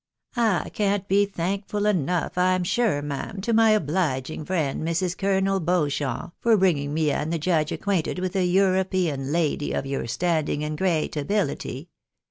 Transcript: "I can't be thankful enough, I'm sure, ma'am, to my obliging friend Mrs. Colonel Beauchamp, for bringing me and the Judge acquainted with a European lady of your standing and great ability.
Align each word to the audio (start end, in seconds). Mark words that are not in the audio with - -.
"I 0.35 0.69
can't 0.73 1.07
be 1.07 1.27
thankful 1.27 1.85
enough, 1.85 2.35
I'm 2.35 2.63
sure, 2.63 3.03
ma'am, 3.03 3.39
to 3.41 3.53
my 3.53 3.69
obliging 3.69 4.43
friend 4.45 4.81
Mrs. 4.81 5.15
Colonel 5.15 5.59
Beauchamp, 5.59 6.33
for 6.39 6.57
bringing 6.57 6.91
me 6.91 7.11
and 7.11 7.31
the 7.31 7.37
Judge 7.37 7.71
acquainted 7.71 8.17
with 8.17 8.35
a 8.35 8.43
European 8.45 9.31
lady 9.31 9.73
of 9.73 9.85
your 9.85 10.07
standing 10.07 10.63
and 10.63 10.75
great 10.75 11.15
ability. 11.15 11.89